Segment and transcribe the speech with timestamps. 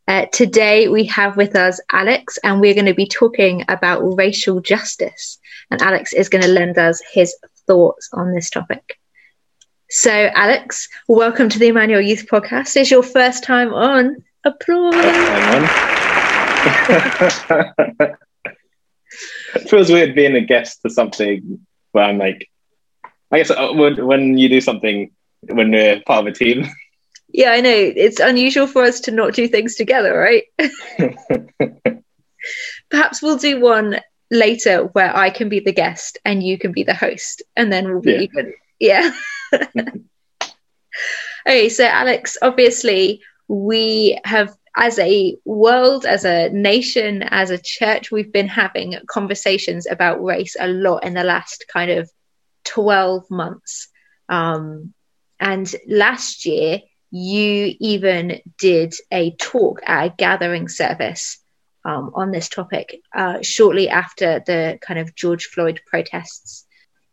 [0.08, 4.60] Uh, today, we have with us Alex, and we're going to be talking about racial
[4.60, 5.38] justice.
[5.70, 7.32] And Alex is going to lend us his
[7.68, 8.98] thoughts on this topic.
[9.88, 12.74] So, Alex, welcome to the Emmanuel Youth Podcast.
[12.74, 14.16] It's your first time on.
[14.44, 14.94] Applause.
[19.54, 22.50] it feels weird being a guest to something where I'm like,
[23.30, 25.12] I guess uh, when, when you do something
[25.48, 26.66] when we're part of a team.
[27.28, 27.70] Yeah, I know.
[27.74, 30.44] It's unusual for us to not do things together, right?
[32.88, 36.84] Perhaps we'll do one later where I can be the guest and you can be
[36.84, 38.20] the host, and then we'll be Yeah.
[38.20, 38.54] even.
[38.78, 39.10] Yeah.
[41.46, 48.10] okay, so Alex, obviously, we have, as a world, as a nation, as a church,
[48.10, 52.10] we've been having conversations about race a lot in the last kind of
[52.64, 53.88] 12 months.
[54.28, 54.94] Um,
[55.38, 61.38] and last year, you even did a talk at a gathering service
[61.84, 66.66] um, on this topic uh, shortly after the kind of George Floyd protests.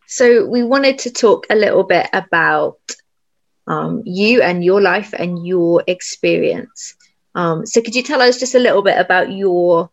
[0.08, 2.80] So we wanted to talk a little bit about
[3.68, 6.96] um, you and your life and your experience.
[7.36, 9.90] Um, so could you tell us just a little bit about your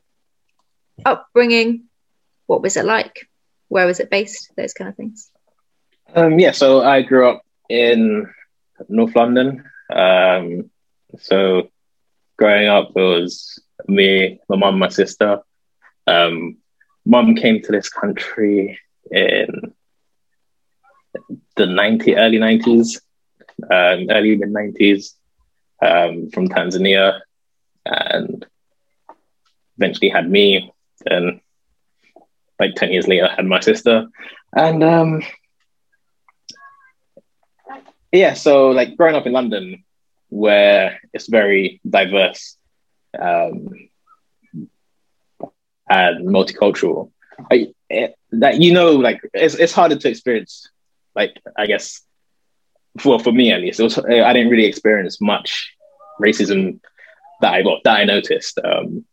[1.05, 1.85] upbringing?
[2.47, 3.29] What was it like?
[3.69, 4.53] Where was it based?
[4.57, 5.31] Those kind of things.
[6.15, 8.29] Um, yeah, so I grew up in
[8.89, 9.65] North London.
[9.95, 10.71] Um,
[11.19, 11.71] so
[12.37, 15.41] growing up, it was me, my mum, my sister.
[16.07, 16.59] Um,
[17.07, 18.79] mum came to this country
[19.11, 19.73] in
[21.57, 23.01] the 90, early 90s,
[23.63, 25.15] um, early mid 90s
[25.81, 27.21] um, from Tanzania
[27.87, 28.45] and
[29.79, 30.73] eventually had me.
[31.07, 31.41] And
[32.59, 34.09] like 10 years later, had my sister.
[34.55, 35.23] And um,
[38.13, 39.85] yeah, so like growing up in London,
[40.29, 42.57] where it's very diverse
[43.19, 43.69] um,
[45.89, 47.11] and multicultural,
[47.51, 50.69] I, it, that you know, like it's it's harder to experience.
[51.15, 52.01] Like I guess,
[52.99, 55.75] for for me at least, was I didn't really experience much
[56.21, 56.81] racism
[57.41, 59.05] that I got that I noticed um,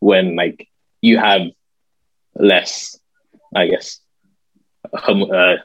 [0.00, 0.68] when like
[1.00, 1.42] you have
[2.34, 2.98] less,
[3.54, 4.00] I guess,
[4.92, 5.56] uh,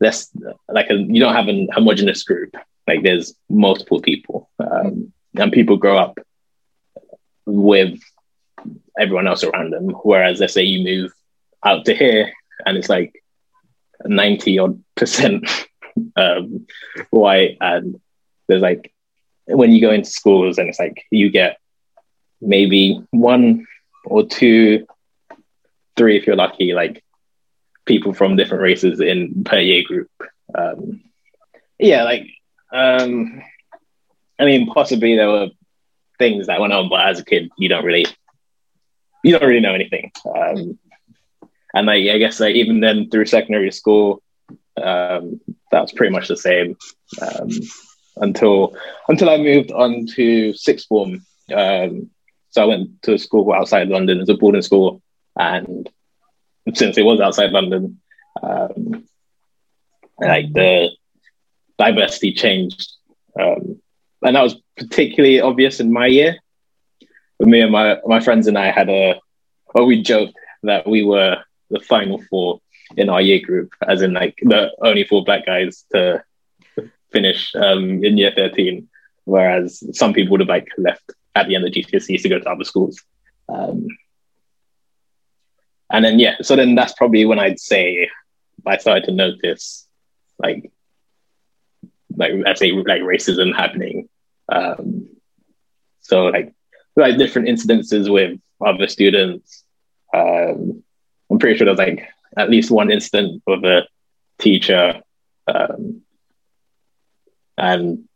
[0.00, 0.30] less
[0.68, 2.56] like a, you don't have a homogenous group.
[2.86, 6.18] Like there's multiple people, um, and people grow up
[7.46, 7.98] with
[8.98, 9.90] everyone else around them.
[9.90, 11.12] Whereas let's say you move
[11.64, 12.32] out to here,
[12.66, 13.22] and it's like
[14.04, 15.48] ninety odd percent
[16.16, 16.66] um,
[17.10, 18.00] white, and
[18.48, 18.92] there's like
[19.46, 21.58] when you go into schools, and it's like you get
[22.40, 23.66] maybe one
[24.04, 24.86] or two,
[25.96, 27.03] three if you're lucky, like
[27.86, 30.10] people from different races in per year group.
[30.54, 31.02] Um,
[31.78, 32.28] yeah, like
[32.72, 33.42] um,
[34.38, 35.48] I mean, possibly there were
[36.18, 38.06] things that went on, but as a kid, you don't really,
[39.22, 40.10] you don't really know anything.
[40.24, 40.78] Um,
[41.72, 44.22] and like, I guess like even then through secondary school,
[44.76, 45.40] um,
[45.70, 46.76] that was pretty much the same
[47.22, 47.48] um,
[48.16, 48.76] until
[49.08, 51.24] until I moved on to sixth form.
[51.52, 52.10] Um,
[52.50, 55.02] so I went to a school outside London, it's a boarding school,
[55.36, 55.88] and
[56.72, 58.00] since it was outside London,
[58.42, 59.04] um,
[60.18, 60.90] like the
[61.78, 62.92] diversity changed,
[63.38, 63.80] um,
[64.22, 66.36] and that was particularly obvious in my year.
[67.38, 69.20] With me and my my friends and I had a,
[69.74, 72.60] well, we joked that we were the final four
[72.96, 76.22] in our year group, as in like the only four black guys to
[77.12, 78.88] finish um, in year thirteen,
[79.24, 82.48] whereas some people would have like left at the end of GCSEs to go to
[82.48, 83.02] other schools.
[83.48, 83.88] Um,
[85.94, 88.10] and then yeah, so then that's probably when I'd say
[88.66, 89.86] I started to notice
[90.40, 90.72] like
[92.16, 94.08] like I'd say like racism happening.
[94.48, 95.08] Um,
[96.00, 96.52] so like
[96.96, 99.62] like different incidences with other students.
[100.12, 100.82] Um,
[101.30, 103.86] I'm pretty sure there's like at least one incident with a
[104.40, 105.00] teacher,
[105.46, 106.02] um,
[107.56, 108.08] and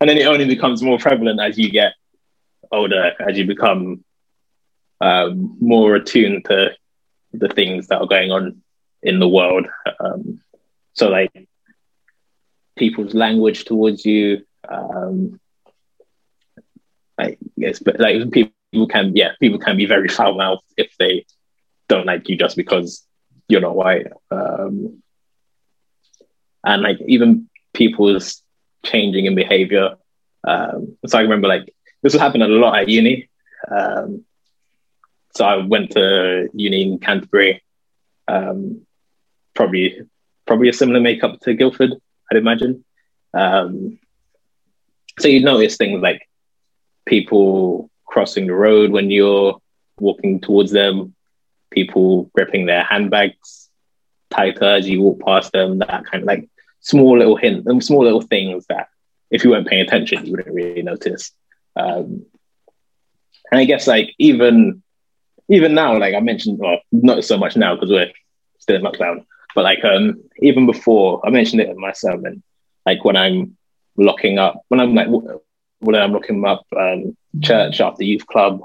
[0.00, 1.92] and then it only becomes more prevalent as you get
[2.72, 4.04] older, as you become
[5.00, 6.76] um, more attuned to
[7.32, 8.62] the things that are going on
[9.02, 9.66] in the world.
[9.98, 10.40] Um,
[10.92, 11.48] so like
[12.76, 14.44] people's language towards you.
[14.68, 15.40] Um,
[17.18, 21.26] like yes, but like people can yeah, people can be very foul mouthed if they
[21.88, 23.06] don't like you just because
[23.48, 24.06] you're not white.
[24.30, 25.02] Um,
[26.64, 28.42] and like even people's
[28.84, 29.96] changing in behavior.
[30.46, 33.28] Um, so I remember like this was happening a lot at uni.
[33.70, 34.24] Um,
[35.34, 37.62] so I went to uni in Canterbury,
[38.28, 38.86] um,
[39.54, 40.00] probably
[40.46, 41.94] probably a similar makeup to Guildford,
[42.30, 42.84] I'd imagine.
[43.32, 43.98] Um,
[45.18, 46.28] so you notice things like
[47.06, 49.60] people crossing the road when you're
[50.00, 51.14] walking towards them,
[51.70, 53.68] people gripping their handbags
[54.30, 56.48] tighter as you walk past them, that kind of like
[56.80, 58.88] small little hint, small little things that
[59.30, 61.32] if you weren't paying attention, you wouldn't really notice.
[61.76, 62.26] Um,
[63.50, 64.82] and I guess like even
[65.50, 68.10] even now, like I mentioned, well, not so much now because we're
[68.60, 72.42] still in lockdown, but like um, even before, I mentioned it in my sermon,
[72.86, 73.56] like when I'm
[73.96, 75.08] locking up, when I'm like
[75.80, 78.62] when I'm looking up um, church after youth club,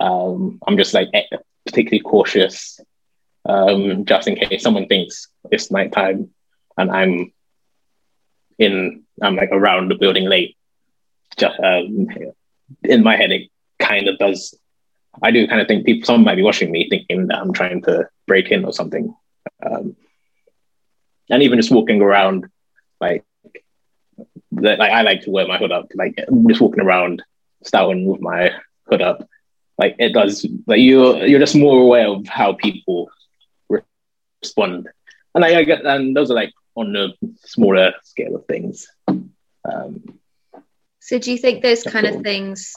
[0.00, 1.08] um, I'm just like
[1.64, 2.80] particularly cautious,
[3.46, 6.30] um, just in case someone thinks it's nighttime
[6.76, 7.32] and I'm
[8.58, 10.56] in, I'm like around the building late.
[11.36, 12.08] Just um,
[12.82, 14.54] in my head, it kind of does.
[15.22, 17.82] I do kind of think people, someone might be watching me, thinking that I'm trying
[17.82, 19.14] to break in or something.
[19.64, 19.96] Um,
[21.30, 22.46] and even just walking around,
[23.00, 23.24] like,
[24.52, 26.16] like I like to wear my hood up, like
[26.48, 27.22] just walking around
[27.62, 28.52] Stoughton with my
[28.88, 29.28] hood up,
[29.78, 30.46] like it does.
[30.66, 33.10] Like you're you're just more aware of how people
[34.42, 34.88] respond,
[35.34, 37.08] and I, I get and those are like on a
[37.44, 38.88] smaller scale of things.
[39.08, 40.18] Um,
[41.00, 42.74] so, do you think those kind of things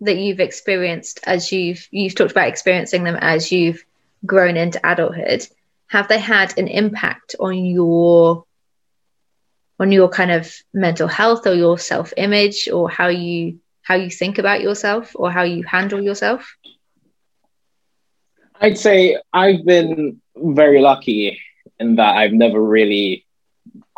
[0.00, 3.84] that you've experienced as you've you've talked about experiencing them as you've
[4.24, 5.46] grown into adulthood
[5.88, 8.44] have they had an impact on your
[9.78, 14.10] on your kind of mental health or your self image or how you how you
[14.10, 16.56] think about yourself or how you handle yourself?
[18.60, 21.40] I'd say i've been very lucky
[21.78, 23.26] in that i've never really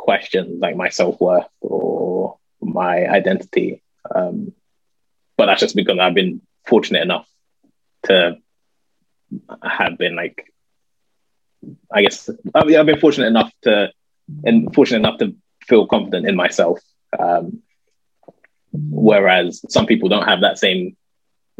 [0.08, 3.82] questioned like my self-worth or my identity.
[4.14, 4.54] Um,
[5.38, 7.26] but that's just because I've been fortunate enough
[8.04, 8.36] to
[9.62, 10.52] have been like,
[11.90, 13.90] I guess I've, I've been fortunate enough to,
[14.44, 16.80] and fortunate enough to feel confident in myself.
[17.18, 17.62] Um,
[18.72, 20.96] whereas some people don't have that same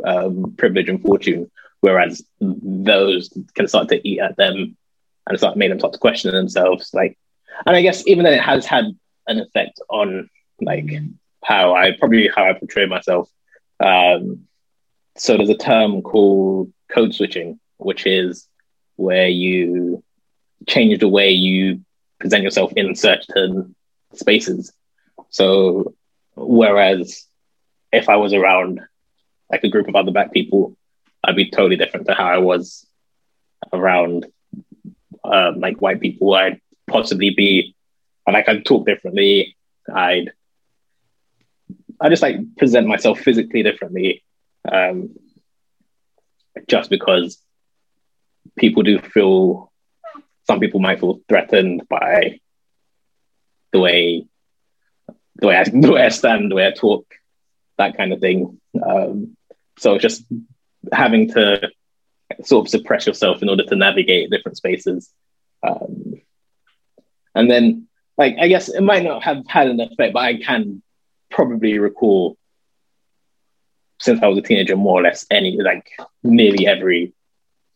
[0.05, 1.51] um, privilege and fortune.
[1.81, 4.77] Whereas those can start to eat at them
[5.27, 6.91] and start make them start to question themselves.
[6.93, 7.17] Like,
[7.65, 8.87] and I guess even then it has had
[9.29, 10.29] an effect on
[10.61, 10.91] like
[11.45, 13.31] how I probably how I portray myself
[13.81, 14.47] um,
[15.17, 18.47] so there's a term called code switching, which is
[18.97, 20.03] where you
[20.67, 21.81] change the way you
[22.19, 23.75] present yourself in certain
[24.15, 24.73] spaces.
[25.31, 25.95] So
[26.35, 27.27] whereas
[27.93, 28.81] if I was around
[29.51, 30.77] like a group of other black people,
[31.23, 32.87] I'd be totally different to how I was
[33.73, 34.27] around
[35.25, 36.35] um, like white people.
[36.35, 37.75] I'd possibly be
[38.27, 39.57] like I'd talk differently.
[39.93, 40.33] I'd
[42.01, 44.25] I just like present myself physically differently,
[44.71, 45.11] um,
[46.69, 47.43] just because
[48.57, 49.73] people do feel.
[50.47, 52.41] Some people might feel threatened by
[53.71, 54.27] the way
[55.37, 57.07] the way I the way I stand, the way I talk,
[57.79, 58.61] that kind of thing.
[58.85, 59.37] Um,
[59.79, 60.25] so just
[60.93, 61.69] having to
[62.45, 65.11] sort of suppress yourself in order to navigate different spaces.
[65.67, 66.21] Um,
[67.35, 70.83] and then, like, I guess it might not have had an effect, but I can
[71.31, 72.37] probably recall
[74.01, 75.91] since I was a teenager, more or less any like
[76.23, 77.13] nearly every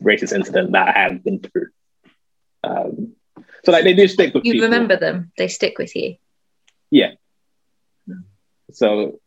[0.03, 1.69] racist incident that I have been through.
[2.65, 3.15] Um,
[3.65, 4.53] so like they do stick with you.
[4.53, 4.69] people.
[4.69, 6.17] remember them; they stick with you.
[6.91, 7.13] Yeah.
[8.73, 9.21] So,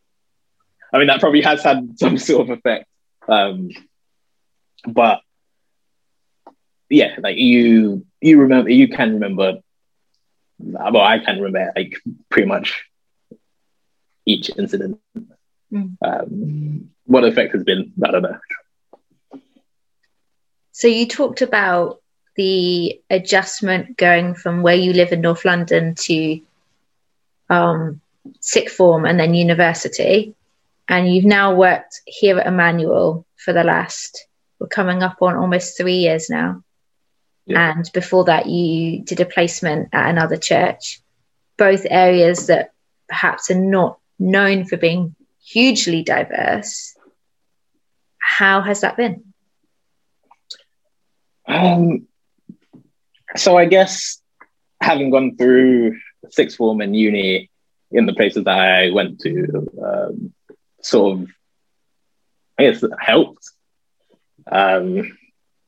[0.94, 2.88] I mean, that probably has had some sort of effect.
[3.28, 3.70] Um,
[4.88, 5.22] but
[6.90, 9.60] yeah, like you, you remember, you can remember.
[10.58, 11.98] Well, I can remember like
[12.30, 12.86] pretty much
[14.26, 15.00] each incident.
[15.72, 15.98] Mm.
[16.04, 18.40] Um, what effect has been, I don't know.
[20.72, 22.02] So you talked about
[22.36, 26.42] the adjustment going from where you live in North London to
[27.50, 28.02] um,
[28.42, 30.36] sixth form and then university.
[30.90, 34.28] And you've now worked here at Emmanuel for the last,
[34.60, 36.62] we're coming up on almost three years now.
[37.46, 37.72] Yeah.
[37.72, 41.00] And before that, you did a placement at another church,
[41.58, 42.74] both areas that
[43.08, 46.96] perhaps are not known for being hugely diverse.
[48.18, 49.24] How has that been?
[51.48, 52.08] Um,
[53.36, 54.22] so I guess
[54.82, 57.50] having gone through sixth form and uni
[57.92, 60.34] in the places that I went to um,
[60.82, 61.30] sort of,
[62.58, 63.50] I guess, helped.
[64.44, 65.18] Because um,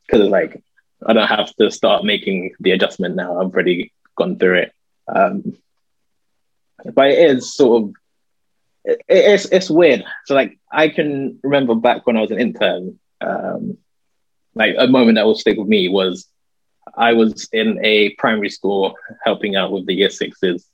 [0.09, 0.63] it's like,
[1.05, 3.39] I don't have to start making the adjustment now.
[3.39, 4.73] I've already gone through it.
[5.07, 5.55] Um,
[6.93, 7.93] but it is sort of,
[8.87, 10.03] it, it's, it's weird.
[10.25, 13.77] So, like, I can remember back when I was an intern, um,
[14.55, 16.27] like, a moment that will stick with me was
[16.95, 20.65] I was in a primary school helping out with the year sixes.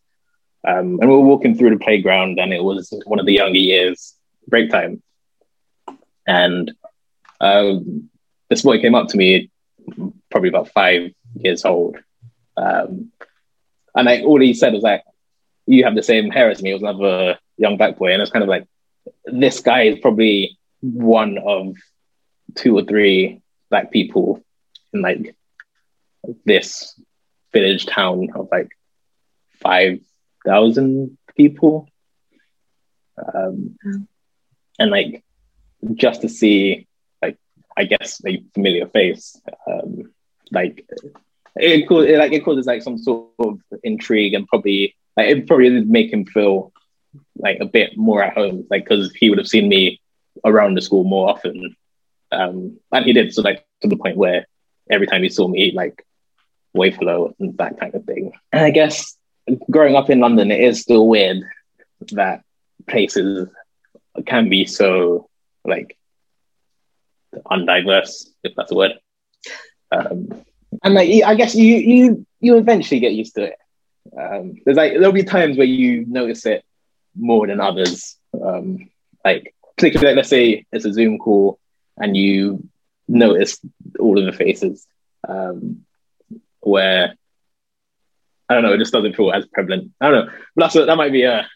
[0.65, 3.57] Um, and we were walking through the playground, and it was one of the younger
[3.57, 4.15] years,
[4.47, 5.01] break time.
[6.25, 6.71] And
[7.41, 8.09] um,
[8.49, 9.49] this boy came up to me,
[10.29, 11.97] probably about five years old.
[12.55, 13.11] Um,
[13.95, 15.03] and like, all he said was like,
[15.65, 16.71] You have the same hair as me.
[16.71, 18.13] It was another young black boy.
[18.13, 18.67] And it's kind of like,
[19.25, 21.75] this guy is probably one of
[22.55, 24.43] two or three black people
[24.93, 25.35] in like
[26.45, 26.99] this
[27.51, 28.69] village town of like
[29.61, 31.87] 5,000 people.
[33.17, 34.07] Um, mm.
[34.79, 35.23] And like,
[35.93, 36.87] just to see,
[37.21, 37.37] like,
[37.77, 40.11] I guess a familiar face, um,
[40.51, 40.85] like,
[41.55, 45.69] it it, like it causes like some sort of intrigue and probably like it probably
[45.69, 46.72] did make him feel
[47.37, 50.01] like a bit more at home, like because he would have seen me
[50.43, 51.75] around the school more often,
[52.31, 53.33] um, and he did.
[53.33, 54.47] So like to the point where
[54.89, 56.05] every time he saw me, like
[56.73, 58.33] wave hello and that kind of thing.
[58.51, 59.15] And I guess
[59.69, 61.43] growing up in London, it is still weird
[62.11, 62.43] that
[62.87, 63.47] places
[64.25, 65.29] can be so
[65.65, 65.97] like
[67.45, 68.93] undiverse, if that's a word.
[69.91, 70.29] Um,
[70.83, 73.55] and like I guess you you you eventually get used to it.
[74.17, 76.63] Um, there's like there'll be times where you notice it
[77.15, 78.17] more than others.
[78.33, 78.89] Um,
[79.23, 81.59] like particularly, like, let's say it's a Zoom call
[81.97, 82.67] and you
[83.07, 83.59] notice
[83.99, 84.87] all of the faces.
[85.27, 85.85] Um,
[86.61, 87.15] where
[88.49, 89.91] I don't know, it just doesn't feel as prevalent.
[89.99, 91.47] I don't know, but that's a, that might be a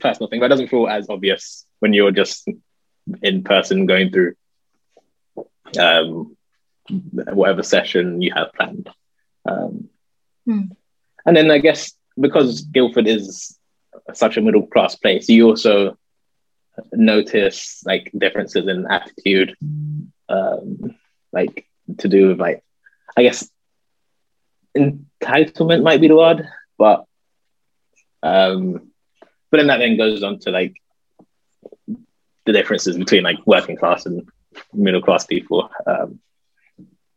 [0.00, 2.48] personal thing, but it doesn't feel as obvious when you're just
[3.22, 4.34] in person going through
[5.78, 6.36] um,
[6.88, 8.88] whatever session you have planned.
[9.46, 9.88] Um,
[10.44, 10.62] hmm.
[11.26, 13.58] And then I guess because Guildford is
[14.12, 15.96] such a middle class place, you also
[16.92, 19.56] notice like differences in attitude,
[20.28, 20.96] um,
[21.32, 21.66] like
[21.98, 22.62] to do with like
[23.16, 23.48] I guess
[24.76, 26.46] entitlement might be the word,
[26.78, 27.04] but
[28.22, 28.90] um,
[29.50, 30.80] but then that then goes on to like
[32.46, 34.28] the differences between like working class and
[34.72, 35.70] middle class people.
[35.86, 36.20] Um,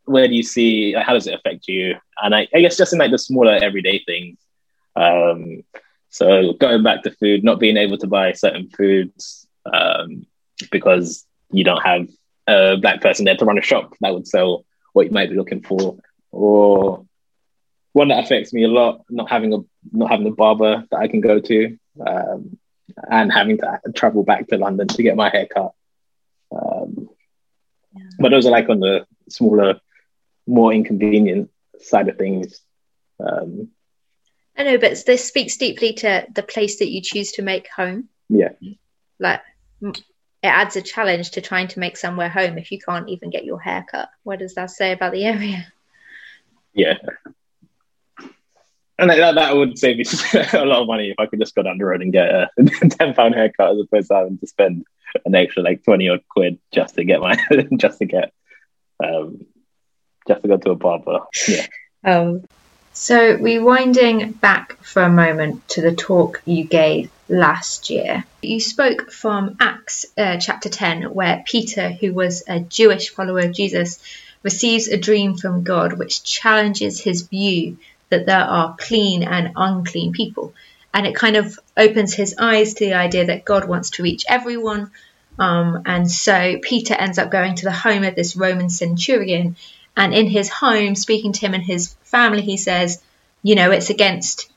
[0.04, 1.96] where do you see like, how does it affect you?
[2.22, 4.38] And I, I guess just in like the smaller everyday things.
[4.96, 5.64] Um,
[6.10, 10.26] so going back to food, not being able to buy certain foods um,
[10.70, 12.08] because you don't have
[12.46, 15.36] a black person there to run a shop that would sell what you might be
[15.36, 15.98] looking for,
[16.30, 17.04] or
[17.92, 19.04] one that affects me a lot.
[19.10, 19.58] Not having a
[19.92, 22.58] not having a barber that I can go to, um,
[23.10, 25.72] and having to travel back to London to get my hair cut.
[26.50, 27.10] Um,
[27.94, 28.04] yeah.
[28.18, 29.80] But those are like on the smaller,
[30.46, 31.50] more inconvenient
[31.80, 32.60] side of things.
[33.20, 33.70] Um,
[34.58, 38.08] I know, but this speaks deeply to the place that you choose to make home.
[38.28, 38.50] Yeah,
[39.20, 39.40] like
[39.80, 40.02] it
[40.42, 43.60] adds a challenge to trying to make somewhere home if you can't even get your
[43.60, 44.10] hair cut.
[44.24, 45.66] What does that say about the area?
[46.74, 46.94] Yeah,
[48.98, 50.04] and that, that would save me
[50.52, 52.50] a lot of money if I could just go down the road and get a
[52.90, 54.84] ten pound haircut as opposed to having to spend
[55.24, 57.38] an extra like twenty odd quid just to get my
[57.76, 58.32] just to get
[59.02, 59.46] um
[60.26, 61.20] just to go to a barber.
[61.46, 61.66] Yeah.
[62.04, 62.44] Um,
[62.98, 69.12] so rewinding back for a moment to the talk you gave last year, you spoke
[69.12, 74.00] from Acts uh, chapter ten, where Peter, who was a Jewish follower of Jesus,
[74.42, 77.78] receives a dream from God which challenges his view
[78.08, 80.52] that there are clean and unclean people.
[80.92, 84.24] And it kind of opens his eyes to the idea that God wants to reach
[84.28, 84.90] everyone.
[85.38, 89.54] Um, and so Peter ends up going to the home of this Roman centurion.
[89.98, 93.02] And in his home, speaking to him and his family, he says,
[93.42, 94.48] you know, it's against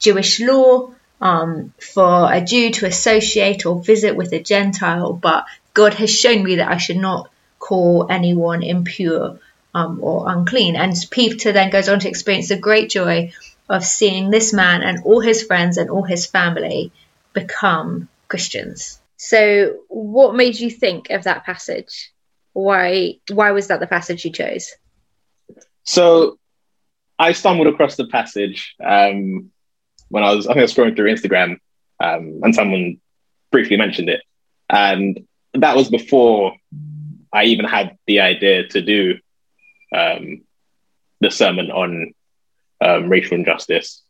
[0.00, 0.90] Jewish law
[1.20, 6.42] um, for a Jew to associate or visit with a Gentile, but God has shown
[6.42, 9.38] me that I should not call anyone impure
[9.72, 10.74] um, or unclean.
[10.74, 13.32] And Peter then goes on to experience the great joy
[13.68, 16.90] of seeing this man and all his friends and all his family
[17.34, 19.00] become Christians.
[19.16, 22.12] So, what made you think of that passage?
[22.52, 24.74] Why why was that the passage you chose?
[25.88, 26.38] So,
[27.18, 29.50] I stumbled across the passage um,
[30.10, 31.52] when I was I think I was scrolling through Instagram,
[31.98, 33.00] um, and someone
[33.50, 34.20] briefly mentioned it,
[34.68, 36.54] and that was before
[37.32, 39.14] I even had the idea to do
[39.96, 40.42] um,
[41.22, 42.12] the sermon on
[42.82, 44.02] um, racial injustice.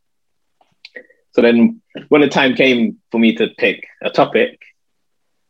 [1.35, 4.61] So then when the time came for me to pick a topic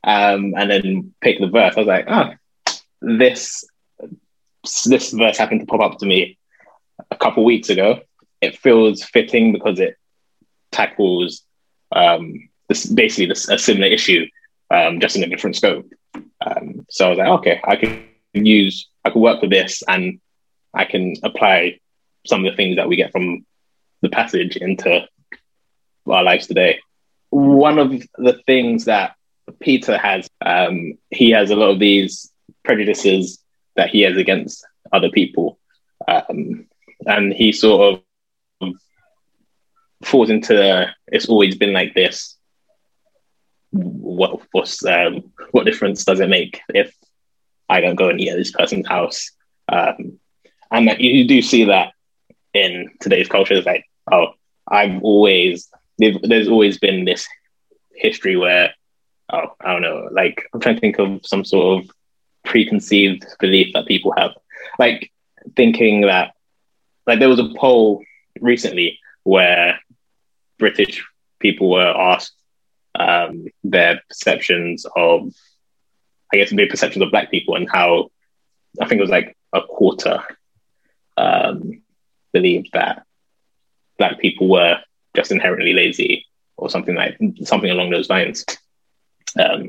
[0.04, 2.34] um, and then pick the verse, I was like, oh,
[3.00, 3.64] this
[4.84, 6.38] this verse happened to pop up to me
[7.10, 8.00] a couple weeks ago.
[8.40, 9.96] It feels fitting because it
[10.70, 11.42] tackles
[11.92, 14.26] um, this basically this, a similar issue,
[14.70, 15.90] um, just in a different scope.
[16.44, 20.20] Um, so I was like, okay, I can use, I can work with this, and
[20.74, 21.80] I can apply
[22.26, 23.46] some of the things that we get from
[24.02, 25.06] the passage into
[26.06, 26.78] our lives today.
[27.30, 29.14] One of the things that
[29.60, 32.30] Peter has, um, he has a lot of these
[32.64, 33.42] prejudices
[33.78, 35.58] that he has against other people,
[36.06, 36.66] um,
[37.06, 38.02] and he sort
[38.60, 38.74] of
[40.02, 42.36] falls into it's always been like this.
[43.70, 46.94] What what's um, what difference does it make if
[47.68, 49.30] I don't go and eat at this person's house?
[49.70, 50.18] Um,
[50.70, 51.92] and that you do see that
[52.54, 53.54] in today's culture.
[53.54, 54.34] It's like, oh,
[54.66, 55.68] I've always
[55.98, 57.26] there's always been this
[57.94, 58.72] history where
[59.32, 61.90] oh I don't know like I'm trying to think of some sort of
[62.44, 64.32] preconceived belief that people have
[64.78, 65.10] like
[65.56, 66.34] thinking that
[67.06, 68.02] like there was a poll
[68.40, 69.78] recently where
[70.58, 71.04] British
[71.40, 72.34] people were asked
[72.94, 75.32] um, their perceptions of
[76.32, 78.10] I guess their perceptions of black people and how
[78.80, 80.22] I think it was like a quarter
[81.16, 81.82] um,
[82.32, 83.04] believed that
[83.98, 84.78] black people were
[85.16, 86.26] just inherently lazy
[86.56, 88.44] or something like something along those lines.
[89.38, 89.67] Um,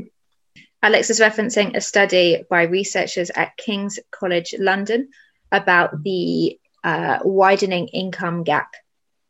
[0.82, 5.10] Alex is referencing a study by researchers at King's College London
[5.52, 8.74] about the uh, widening income gap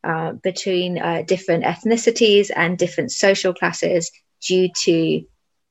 [0.04, 5.24] uh, between uh, different ethnicities and different social classes due to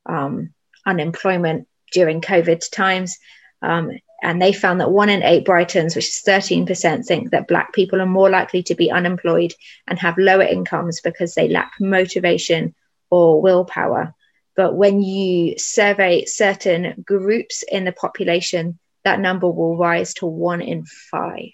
[0.05, 0.53] um,
[0.85, 3.17] unemployment during COVID times.
[3.61, 7.71] Um, and they found that one in eight Britons, which is 13%, think that Black
[7.73, 9.53] people are more likely to be unemployed
[9.87, 12.75] and have lower incomes because they lack motivation
[13.09, 14.13] or willpower.
[14.55, 20.61] But when you survey certain groups in the population, that number will rise to one
[20.61, 21.51] in five.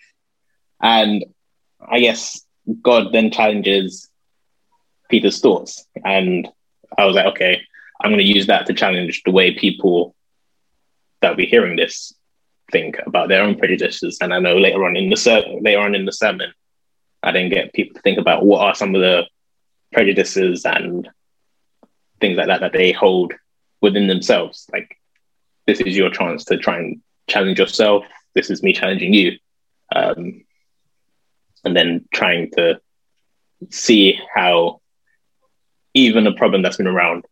[0.82, 1.26] And
[1.88, 2.42] I guess
[2.82, 4.10] God then challenges
[5.10, 5.86] Peter's thoughts.
[6.04, 6.48] And
[6.98, 7.62] I was like, okay,
[8.02, 10.16] I'm going to use that to challenge the way people
[11.22, 12.14] that will be hearing this
[12.72, 14.18] think about their own prejudices.
[14.22, 16.52] And I know later on in the ser- later on in the sermon,
[17.22, 19.26] I then get people to think about what are some of the
[19.94, 21.08] prejudices and
[22.20, 23.34] things like that that they hold
[23.82, 24.68] within themselves.
[24.72, 24.98] Like
[25.68, 28.06] this is your chance to try and challenge yourself.
[28.34, 29.38] This is me challenging you,
[29.96, 30.44] um,
[31.64, 32.80] and then trying to
[33.70, 34.82] see how
[35.94, 37.26] even a problem that's been around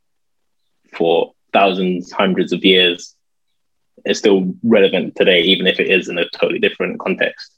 [0.93, 3.15] for thousands, hundreds of years
[4.05, 7.51] is still relevant today, even if it is in a totally different context.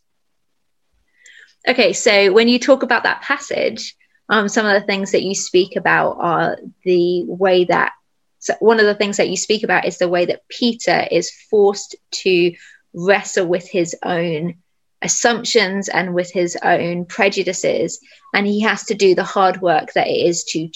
[1.67, 3.95] Okay, so when you talk about that passage,
[4.29, 7.93] um, some of the things that you speak about are the way that
[8.39, 11.31] so one of the things that you speak about is the way that Peter is
[11.49, 12.53] forced to
[12.93, 14.55] wrestle with his own
[15.01, 17.99] assumptions and with his own prejudices
[18.33, 20.69] and he has to do the hard work that it is to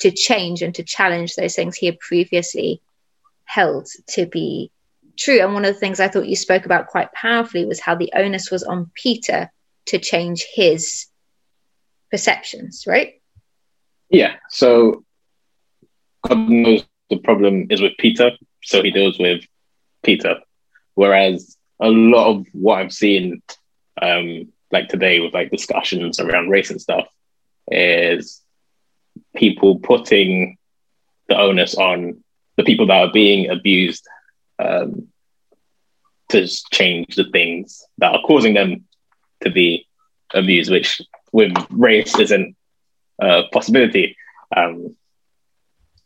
[0.00, 2.80] to change and to challenge those things he had previously
[3.44, 4.70] held to be
[5.18, 5.40] true.
[5.40, 8.12] And one of the things I thought you spoke about quite powerfully was how the
[8.14, 9.52] onus was on Peter
[9.86, 11.06] to change his
[12.10, 13.20] perceptions, right?
[14.08, 14.36] Yeah.
[14.48, 15.04] So
[16.26, 19.44] God knows the problem is with Peter, so he deals with
[20.02, 20.40] Peter.
[20.94, 23.42] Whereas a lot of what I've seen,
[24.00, 27.06] um, like today with like discussions around race and stuff,
[27.70, 28.42] is
[29.34, 30.58] people putting
[31.28, 32.22] the onus on
[32.56, 34.06] the people that are being abused
[34.58, 35.08] um,
[36.28, 38.84] to change the things that are causing them
[39.42, 39.86] to be
[40.34, 41.00] abused, which
[41.32, 42.56] with race isn't
[43.20, 44.16] a possibility.
[44.56, 44.96] Um,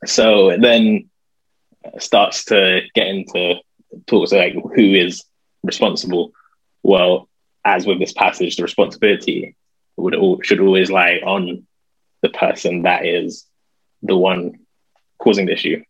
[0.04, 1.10] so then
[1.98, 3.56] starts to get into
[4.06, 5.24] talks like who is
[5.62, 6.32] responsible.
[6.82, 7.28] Well,
[7.64, 9.56] as with this passage, the responsibility
[9.96, 11.66] would should always lie on
[12.22, 13.46] the person that is
[14.02, 14.60] the one
[15.18, 15.82] causing the issue.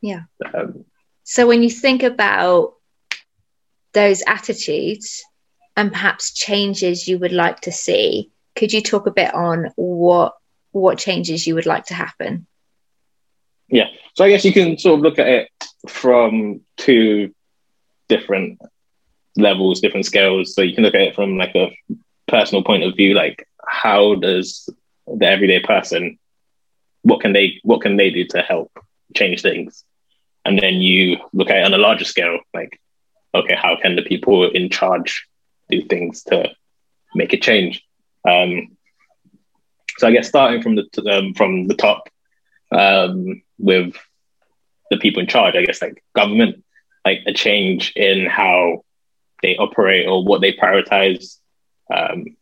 [0.00, 0.22] Yeah.
[0.54, 0.84] Um,
[1.24, 2.74] so when you think about
[3.92, 5.24] those attitudes
[5.76, 10.36] and perhaps changes you would like to see, could you talk a bit on what
[10.72, 12.46] what changes you would like to happen?
[13.68, 13.88] Yeah.
[14.14, 15.48] So I guess you can sort of look at it
[15.88, 17.34] from two
[18.08, 18.60] different
[19.36, 20.54] levels, different scales.
[20.54, 21.76] So you can look at it from like a
[22.28, 24.68] personal point of view, like how does
[25.06, 26.18] the everyday person
[27.02, 28.70] what can they what can they do to help
[29.14, 29.84] change things?
[30.46, 32.80] and then you look at it on a larger scale like
[33.34, 35.26] okay how can the people in charge
[35.70, 36.50] do things to
[37.14, 37.86] make a change
[38.26, 38.76] um,
[39.98, 42.08] So I guess starting from the um, from the top
[42.72, 43.94] um, with
[44.90, 46.64] the people in charge, I guess like government,
[47.04, 48.84] like a change in how
[49.42, 51.38] they operate or what they prioritize
[51.94, 52.36] um,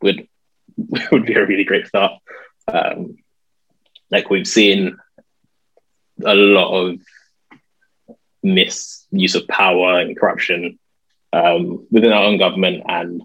[0.00, 0.26] would
[1.12, 2.12] would be a really great start.
[2.72, 3.16] Um,
[4.10, 4.96] like we've seen
[6.24, 7.00] a lot of
[8.42, 10.78] misuse of power and corruption
[11.32, 13.22] um, within our own government, and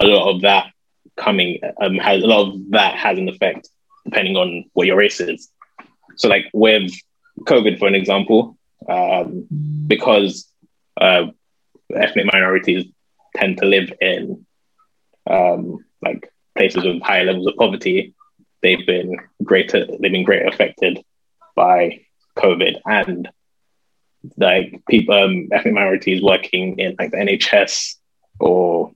[0.00, 0.72] a lot of that
[1.16, 3.68] coming um, has a lot of that has an effect
[4.04, 5.48] depending on what your race is.
[6.16, 6.92] So, like with
[7.40, 8.56] COVID, for an example,
[8.88, 9.46] um,
[9.86, 10.48] because
[11.00, 11.26] uh,
[11.94, 12.86] ethnic minorities
[13.36, 14.44] tend to live in
[15.28, 18.14] um, like places with higher levels of poverty,
[18.62, 19.86] they've been greater.
[19.86, 21.02] They've been greatly affected
[21.54, 22.00] by
[22.36, 23.28] COVID and
[24.36, 27.96] like people, um, ethnic minorities working in like the NHS
[28.40, 28.92] or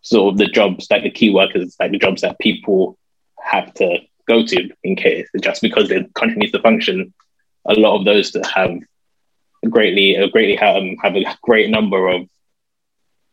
[0.00, 2.98] sort of the jobs, like the key workers, like the jobs that people
[3.40, 7.12] have to go to in case just because the country needs to function.
[7.66, 8.78] A lot of those that have
[9.68, 12.26] greatly, uh, greatly have, um, have a great number of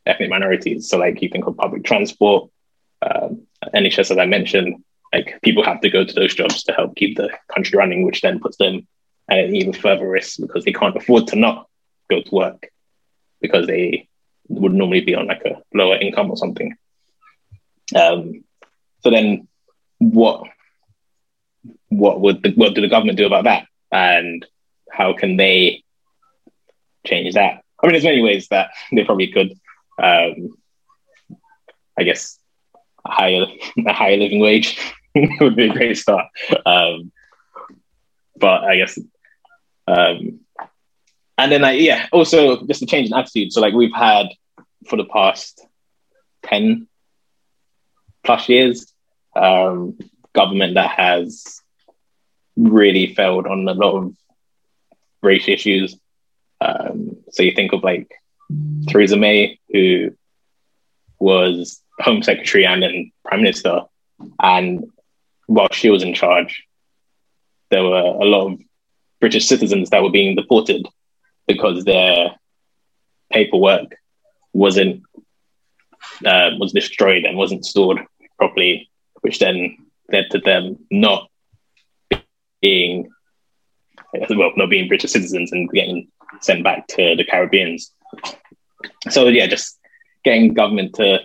[0.05, 0.89] ethnic minorities.
[0.89, 2.49] So like you think of public transport,
[3.01, 6.95] um, NHS, as I mentioned, like people have to go to those jobs to help
[6.95, 8.87] keep the country running, which then puts them
[9.29, 11.67] at an even further risk because they can't afford to not
[12.09, 12.69] go to work
[13.41, 14.07] because they
[14.47, 16.75] would normally be on like a lower income or something.
[17.95, 18.43] Um,
[19.01, 19.47] so then,
[19.99, 20.43] what
[21.89, 24.45] what would the, what do the government do about that, and
[24.91, 25.83] how can they
[27.05, 27.63] change that?
[27.81, 29.53] I mean, there's many ways that they probably could.
[30.01, 30.57] Um,
[31.97, 32.37] I guess
[33.05, 33.45] a higher
[33.87, 34.79] a higher living wage
[35.39, 36.27] would be a great start.
[36.65, 37.11] Um,
[38.37, 38.99] but I guess
[39.87, 40.39] um,
[41.37, 43.51] and then, like, yeah, also just a change in attitude.
[43.51, 44.27] So, like, we've had
[44.87, 45.65] for the past
[46.45, 46.87] 10
[48.23, 48.93] plus years,
[49.35, 49.97] um,
[50.33, 51.61] government that has
[52.55, 54.15] really failed on a lot of
[55.21, 55.97] race issues.
[56.61, 58.11] Um, so, you think of like
[58.87, 60.15] Theresa May, who
[61.19, 63.81] was Home Secretary and then Prime Minister.
[64.39, 64.85] And
[65.47, 66.63] while she was in charge,
[67.71, 68.59] there were a lot of
[69.19, 70.85] British citizens that were being deported
[71.47, 72.35] because their
[73.31, 73.95] paperwork
[74.53, 75.03] wasn't
[76.25, 77.99] uh, was destroyed and wasn't stored
[78.37, 78.89] properly,
[79.21, 79.77] which then
[80.11, 81.29] led to them not
[82.61, 83.09] being
[84.29, 86.07] well, not being British citizens and getting
[86.41, 87.91] sent back to the Caribbeans.
[89.09, 89.79] So yeah, just
[90.23, 91.19] getting government to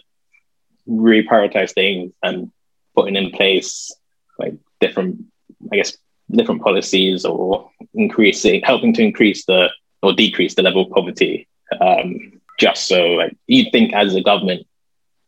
[0.89, 2.51] reprioritize things and
[2.95, 3.93] putting in place
[4.39, 5.25] like different,
[5.73, 5.97] I guess,
[6.31, 9.69] different policies or increasing, helping to increase the
[10.03, 11.47] or decrease the level of poverty.
[11.81, 14.67] Um, just so, like, you'd think as a government,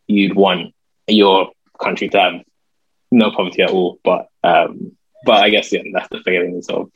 [0.06, 0.74] you'd want
[1.06, 2.34] your country to have
[3.10, 3.98] no poverty at all.
[4.02, 6.90] But, um, but I guess yeah, that's the failings of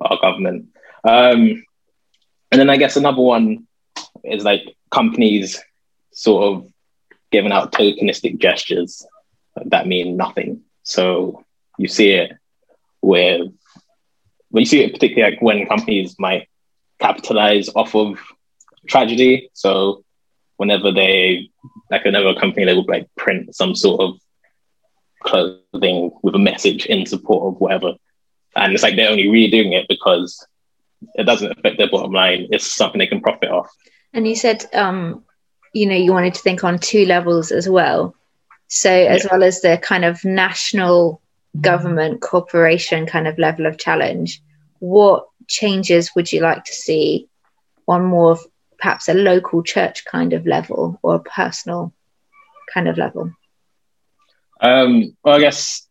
[0.00, 0.68] our government.
[1.04, 1.64] Um,
[2.50, 3.66] and then I guess another one
[4.22, 5.60] is like companies
[6.12, 6.72] sort of
[7.30, 9.06] giving out tokenistic gestures
[9.56, 10.62] that mean nothing.
[10.82, 11.44] So
[11.78, 12.32] you see it
[13.04, 13.52] with
[14.50, 16.48] when you see it particularly like when companies might
[17.00, 18.18] capitalize off of
[18.86, 19.50] tragedy.
[19.52, 20.04] So
[20.56, 21.50] whenever they
[21.90, 24.14] like another company they would like print some sort of
[25.22, 27.94] clothing with a message in support of whatever.
[28.56, 30.46] And it's like they're only really doing it because
[31.16, 32.46] it doesn't affect their bottom line.
[32.50, 33.70] It's something they can profit off.
[34.12, 35.24] And you said um,
[35.72, 38.14] you know, you wanted to think on two levels as well.
[38.68, 39.30] So as yeah.
[39.32, 41.20] well as the kind of national
[41.60, 44.42] government corporation kind of level of challenge
[44.80, 47.28] what changes would you like to see
[47.86, 48.40] on more of
[48.78, 51.92] perhaps a local church kind of level or a personal
[52.72, 53.30] kind of level
[54.60, 55.86] um, well i guess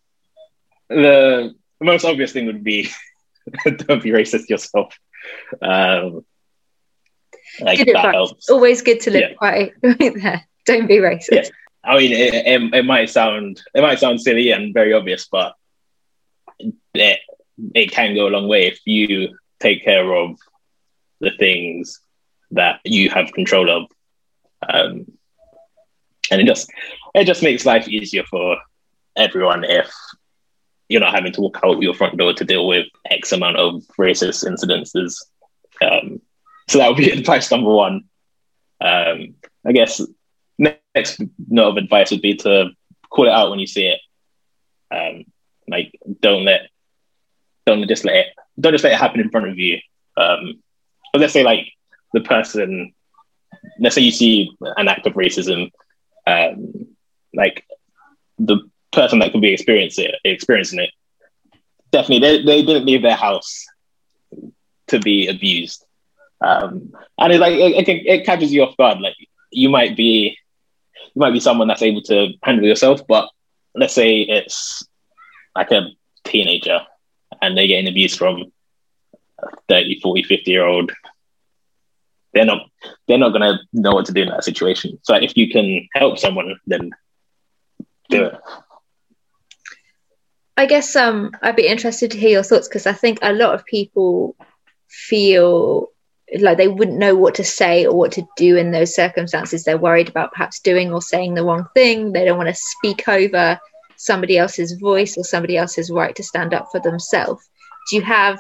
[0.89, 2.89] the, the most obvious thing would be
[3.65, 4.97] don't be racist yourself
[5.61, 6.25] um,
[7.59, 8.49] like good advice.
[8.49, 9.35] Always good to live yeah.
[9.41, 10.47] right there.
[10.65, 11.27] Don't be racist.
[11.31, 11.49] Yeah.
[11.83, 15.53] I mean, it, it, it, might sound it might sound silly and very obvious, but
[16.93, 17.19] it,
[17.75, 20.37] it can go a long way if you take care of
[21.19, 21.99] the things
[22.51, 23.83] that you have control of,
[24.67, 25.05] um,
[26.31, 26.71] and it just
[27.13, 28.57] it just makes life easier for
[29.15, 29.93] everyone if
[30.87, 33.83] you're not having to walk out your front door to deal with X amount of
[33.99, 35.17] racist incidences.
[35.81, 36.21] Um,
[36.69, 38.05] so that would be advice number one.
[38.79, 40.01] Um, I guess
[40.57, 42.69] next note of advice would be to
[43.09, 43.99] call it out when you see it.
[44.91, 45.25] Um,
[45.67, 46.69] like don't let
[47.65, 48.27] don't just let it
[48.59, 49.79] don't just let it happen in front of you.
[50.17, 50.61] Um,
[51.11, 51.67] but let's say like
[52.13, 52.93] the person,
[53.79, 55.71] let's say you see an act of racism,
[56.27, 56.87] um,
[57.33, 57.65] like
[58.37, 58.59] the
[58.91, 60.91] person that could be experiencing it, experiencing it,
[61.91, 63.65] definitely they, they didn't leave their house
[64.87, 65.85] to be abused.
[66.41, 68.99] Um, and it's like it, it, it catches you off guard.
[68.99, 69.15] Like
[69.51, 70.37] you might be
[71.15, 73.29] you might be someone that's able to handle yourself, but
[73.75, 74.83] let's say it's
[75.55, 75.87] like a
[76.23, 76.79] teenager
[77.41, 78.51] and they're getting abused from
[79.43, 80.91] a 30, 40, 50 year old.
[82.33, 82.67] They're not
[83.07, 84.99] they're not gonna know what to do in that situation.
[85.03, 86.89] So if you can help someone, then
[88.09, 88.33] do it.
[90.57, 93.53] I guess um I'd be interested to hear your thoughts because I think a lot
[93.53, 94.35] of people
[94.87, 95.89] feel
[96.39, 99.63] like they wouldn't know what to say or what to do in those circumstances.
[99.63, 102.11] They're worried about perhaps doing or saying the wrong thing.
[102.11, 103.59] They don't want to speak over
[103.97, 107.47] somebody else's voice or somebody else's right to stand up for themselves.
[107.89, 108.39] Do you have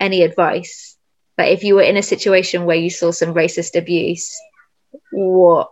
[0.00, 0.96] any advice?
[1.36, 4.32] Like if you were in a situation where you saw some racist abuse,
[5.12, 5.70] what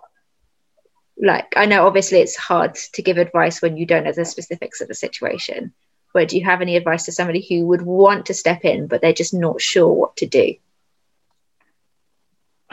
[1.22, 4.80] like I know obviously it's hard to give advice when you don't know the specifics
[4.80, 5.72] of the situation,
[6.12, 9.00] but do you have any advice to somebody who would want to step in but
[9.00, 10.54] they're just not sure what to do?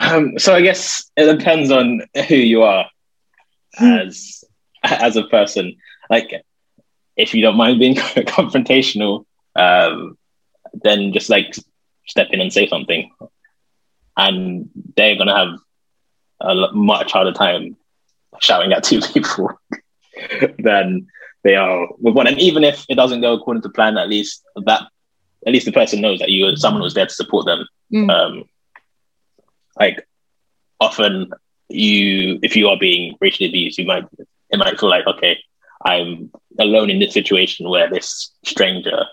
[0.00, 2.86] Um, so I guess it depends on who you are
[3.74, 3.84] hmm.
[3.84, 4.42] as
[4.82, 5.76] as a person.
[6.08, 6.32] Like,
[7.16, 10.16] if you don't mind being confrontational, um,
[10.72, 11.54] then just like
[12.06, 13.10] step in and say something,
[14.16, 15.58] and they're gonna have
[16.40, 17.76] a much harder time
[18.40, 19.50] shouting at two people
[20.58, 21.08] than
[21.44, 22.26] they are with one.
[22.26, 24.82] And even if it doesn't go according to plan, at least that
[25.46, 27.66] at least the person knows that you someone was there to support them.
[27.92, 28.10] Mm.
[28.10, 28.44] Um,
[29.80, 30.06] like
[30.78, 31.30] often
[31.68, 34.04] you if you are being racially abused, you might
[34.50, 35.38] it might feel like, okay,
[35.84, 39.04] I'm alone in this situation where this stranger,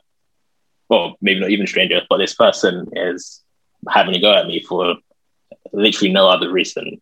[0.89, 3.41] well, maybe not even stranger, but this person is
[3.89, 4.95] having a go at me for
[5.71, 7.01] literally no other reason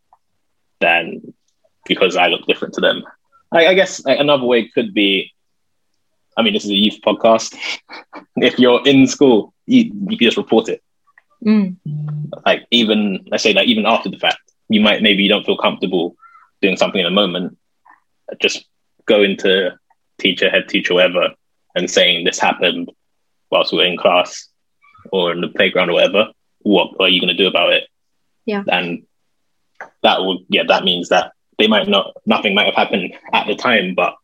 [0.80, 1.34] than
[1.86, 3.04] because I look different to them.
[3.51, 5.32] I, I guess another way could be
[6.38, 7.56] I mean, this is a youth podcast.
[8.38, 10.84] if you're in school, you, you can just report it.
[11.45, 11.77] Mm.
[12.45, 15.58] Like even let's say like even after the fact, you might maybe you don't feel
[15.58, 16.15] comfortable
[16.62, 17.58] doing something in a moment.
[18.39, 18.65] Just
[19.05, 19.77] go into
[20.19, 21.34] teacher, head teacher, whatever,
[21.75, 22.91] and saying this happened
[23.51, 24.47] whilst we are in class
[25.12, 26.31] or in the playground or whatever.
[26.62, 27.88] What are you going to do about it?
[28.45, 29.03] Yeah, and
[30.01, 33.55] that would yeah that means that they might not nothing might have happened at the
[33.55, 34.15] time, but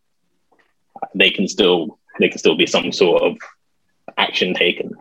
[1.14, 3.38] they can still they can still be some sort of
[4.18, 4.96] action taken.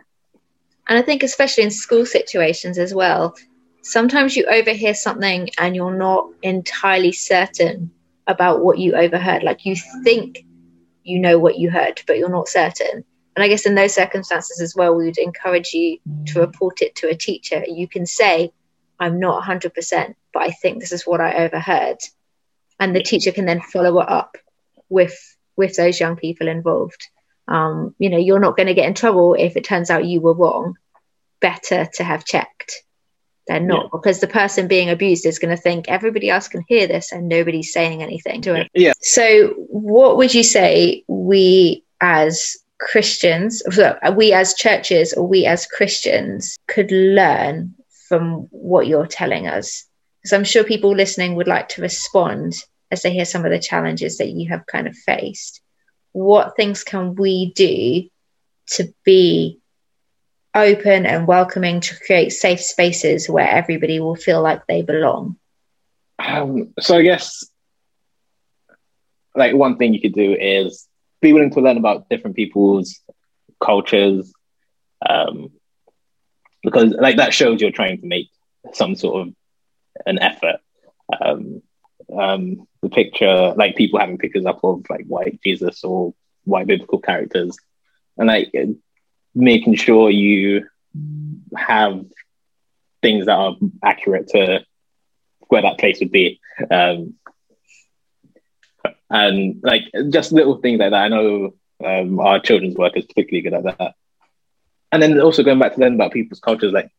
[0.90, 3.36] And I think, especially in school situations as well,
[3.80, 7.92] sometimes you overhear something and you're not entirely certain
[8.26, 9.44] about what you overheard.
[9.44, 10.44] Like you think
[11.04, 13.04] you know what you heard, but you're not certain.
[13.36, 16.96] And I guess in those circumstances as well, we would encourage you to report it
[16.96, 17.62] to a teacher.
[17.68, 18.52] You can say,
[18.98, 21.98] I'm not 100%, but I think this is what I overheard.
[22.80, 24.36] And the teacher can then follow it up
[24.88, 25.16] with
[25.56, 27.08] with those young people involved.
[27.50, 30.20] Um, you know, you're not going to get in trouble if it turns out you
[30.20, 30.76] were wrong.
[31.40, 32.84] Better to have checked
[33.48, 33.88] than not, yeah.
[33.92, 37.28] because the person being abused is going to think everybody else can hear this and
[37.28, 38.68] nobody's saying anything to it.
[38.74, 38.92] Yeah.
[39.00, 43.62] So, what would you say we as Christians,
[44.14, 47.74] we as churches, or we as Christians could learn
[48.08, 49.84] from what you're telling us?
[50.22, 52.54] Because I'm sure people listening would like to respond
[52.90, 55.60] as they hear some of the challenges that you have kind of faced
[56.12, 58.08] what things can we do
[58.74, 59.60] to be
[60.54, 65.36] open and welcoming to create safe spaces where everybody will feel like they belong?
[66.18, 67.44] Um, so I guess
[69.34, 70.86] like one thing you could do is
[71.20, 73.00] be willing to learn about different people's
[73.60, 74.32] cultures,
[75.08, 75.50] um,
[76.62, 78.28] because like that shows you're trying to make
[78.72, 79.34] some sort of
[80.06, 80.56] an effort.
[81.20, 81.62] Um,
[82.16, 86.98] um, the picture, like people having pictures up of like white Jesus or white biblical
[86.98, 87.56] characters,
[88.16, 88.52] and like
[89.34, 90.66] making sure you
[91.56, 92.04] have
[93.02, 94.64] things that are accurate to
[95.48, 96.40] where that place would be.
[96.70, 97.14] Um,
[99.10, 101.04] and like just little things like that.
[101.04, 103.94] I know um, our children's work is particularly good at that.
[104.92, 106.90] And then also going back to then about people's cultures, like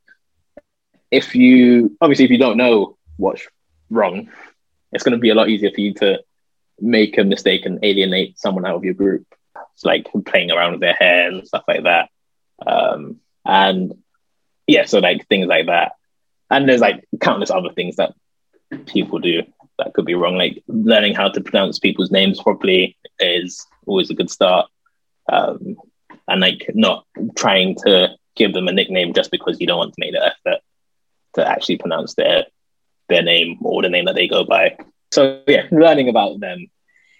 [1.10, 3.46] if you obviously if you don't know what's
[3.90, 4.30] wrong,
[4.92, 6.20] it's going to be a lot easier for you to
[6.80, 9.26] make a mistake and alienate someone out of your group.
[9.74, 12.10] It's like playing around with their hair and stuff like that.
[12.66, 13.94] Um, and
[14.68, 15.94] yeah, so like things like that.
[16.50, 18.14] And there's like countless other things that
[18.86, 19.44] people do
[19.78, 20.36] that could be wrong.
[20.36, 24.70] Like learning how to pronounce people's names properly is always a good start.
[25.32, 25.78] Um,
[26.28, 30.00] and like not trying to give them a nickname just because you don't want to
[30.00, 30.62] make the effort
[31.36, 32.46] to actually pronounce their
[33.12, 34.78] their name or the name that they go by.
[35.12, 36.68] So yeah, learning about them.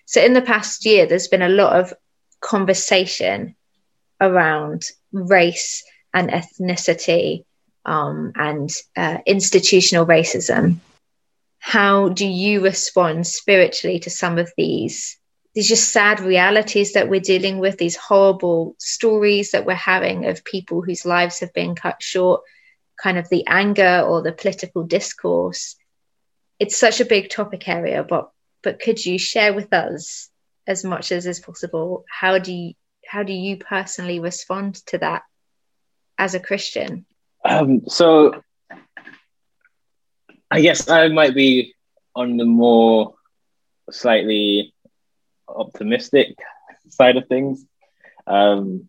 [0.06, 1.94] So, in the past year, there's been a lot of
[2.42, 3.56] conversation
[4.20, 7.46] around race and ethnicity
[7.86, 10.78] um, and uh, institutional racism.
[11.60, 15.18] How do you respond spiritually to some of these
[15.54, 20.46] these just sad realities that we're dealing with, these horrible stories that we're having of
[20.46, 22.42] people whose lives have been cut short,
[23.02, 25.76] kind of the anger or the political discourse.
[26.62, 28.30] It's such a big topic area, but
[28.62, 30.30] but could you share with us
[30.68, 35.24] as much as is possible how do you how do you personally respond to that
[36.20, 37.08] as a Christian?
[37.44, 38.44] Um, so
[40.52, 41.74] I guess I might be
[42.16, 43.16] on the more
[43.90, 44.76] slightly
[45.48, 46.38] optimistic
[46.90, 47.66] side of things.
[48.28, 48.88] Um,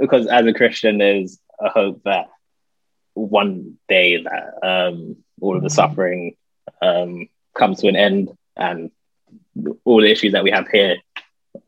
[0.00, 2.28] because as a Christian, there's a hope that
[3.12, 6.36] one day that um, all of the suffering
[6.84, 8.90] um, comes to an end and
[9.84, 10.96] all the issues that we have here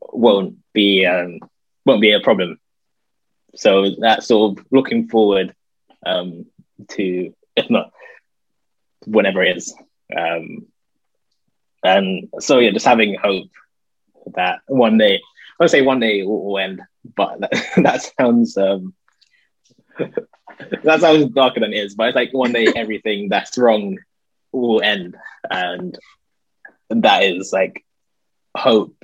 [0.01, 1.39] won't be um,
[1.85, 2.59] won't be a problem.
[3.55, 5.55] So that's sort of looking forward
[6.05, 6.45] um,
[6.89, 7.91] to, if not
[9.05, 9.73] whenever it is.
[10.15, 10.67] Um,
[11.83, 13.49] and so yeah, just having hope
[14.35, 15.15] that one day,
[15.59, 16.81] I would say one day it will, end,
[17.15, 18.93] but that, that sounds um,
[20.83, 21.95] that sounds darker than it is.
[21.95, 23.97] But it's like one day everything that's wrong
[24.51, 25.15] will end,
[25.49, 25.97] and
[26.89, 27.85] that is like
[28.55, 28.95] hope.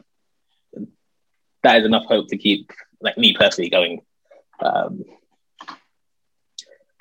[1.63, 4.01] That is enough hope to keep like me personally going.
[4.59, 5.03] Um,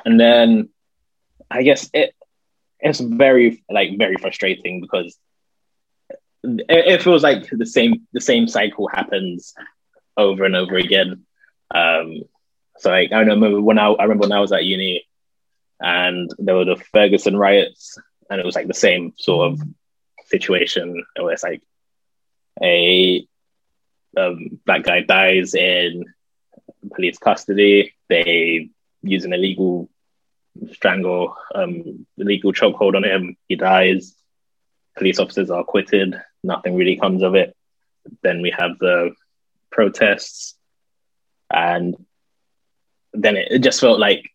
[0.05, 0.69] and then
[1.51, 2.15] I guess it
[2.81, 5.17] it's very like very frustrating because
[6.43, 9.55] it, it, feels like the same the same cycle happens
[10.17, 11.25] over and over again.
[11.73, 12.23] Um,
[12.79, 15.07] so like I remember when I, I remember when I was at uni,
[15.81, 17.97] and there were the Ferguson riots,
[18.33, 19.61] and it was like the same sort of
[20.25, 21.05] situation.
[21.15, 21.61] It was like
[22.63, 23.27] a
[24.17, 26.05] um, black guy dies in
[26.95, 27.93] police custody.
[28.09, 28.71] They
[29.03, 29.91] use an illegal
[30.73, 33.37] strangle, um, illegal chokehold on him.
[33.49, 34.15] He dies.
[34.97, 36.19] Police officers are acquitted.
[36.43, 37.55] Nothing really comes of it.
[38.23, 39.15] Then we have the
[39.71, 40.55] protests,
[41.51, 41.95] and
[43.13, 44.31] then it, it just felt like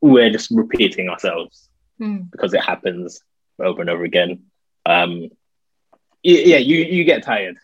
[0.00, 1.68] we're just repeating ourselves
[2.00, 2.30] mm.
[2.30, 3.20] because it happens
[3.58, 4.44] over and over again.
[4.86, 5.30] Um,
[6.22, 7.56] yeah, you you get tired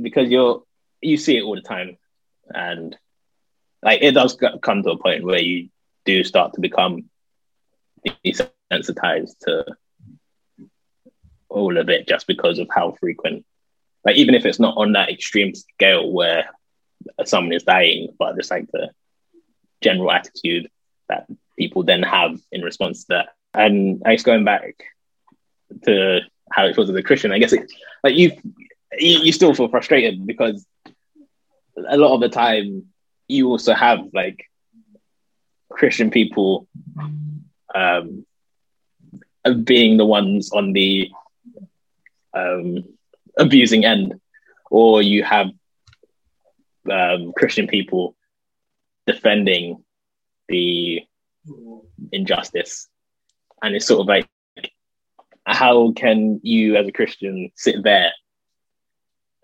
[0.00, 0.62] because you're
[1.00, 1.96] you see it all the time,
[2.48, 2.96] and
[3.82, 5.68] like it does come to a point where you
[6.04, 7.08] do start to become
[8.24, 9.64] desensitized to
[11.48, 13.44] all of it just because of how frequent
[14.04, 16.48] like even if it's not on that extreme scale where
[17.24, 18.90] someone is dying but just like the
[19.80, 20.68] general attitude
[21.08, 21.26] that
[21.58, 24.74] people then have in response to that and i guess going back
[25.84, 27.70] to how it feels as a christian i guess it,
[28.04, 28.32] like you
[28.98, 30.66] you still feel frustrated because
[31.88, 32.84] a lot of the time
[33.28, 34.50] you also have like
[35.70, 36.68] Christian people
[37.74, 38.26] um,
[39.64, 41.10] being the ones on the
[42.34, 42.84] um,
[43.38, 44.20] abusing end,
[44.70, 45.48] or you have
[46.90, 48.14] um, Christian people
[49.06, 49.82] defending
[50.48, 51.00] the
[52.12, 52.88] injustice,
[53.62, 54.28] and it's sort of like,
[55.44, 58.12] how can you as a Christian sit there,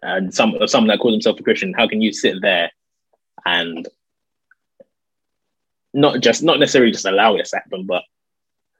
[0.02, 2.70] and some someone that calls himself a Christian, how can you sit there
[3.46, 3.88] and
[5.94, 8.02] not just not necessarily just allow this to happen, but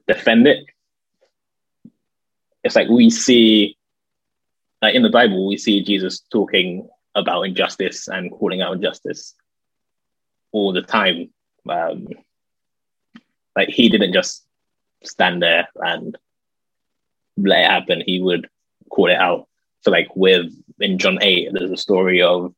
[0.07, 0.65] defend it.
[2.63, 3.77] It's like we see,
[4.81, 9.35] like in the Bible, we see Jesus talking about injustice and calling out injustice
[10.51, 11.29] all the time.
[11.67, 12.07] Um,
[13.55, 14.45] like he didn't just
[15.03, 16.17] stand there and
[17.37, 18.03] let it happen.
[18.05, 18.49] He would
[18.89, 19.47] call it out.
[19.81, 22.53] So, like with in John eight, there's a story of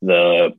[0.00, 0.56] the